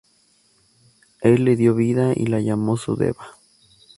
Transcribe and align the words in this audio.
Él 1.21 1.43
le 1.45 1.55
dio 1.55 1.75
vida 1.75 2.13
y 2.15 2.25
la 2.25 2.39
llamó 2.39 2.75
su 2.75 2.95
Deva. 2.95 3.37